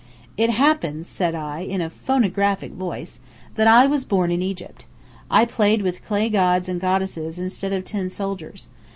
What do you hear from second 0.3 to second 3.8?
"It happens," said I, in a phonographic voice, "that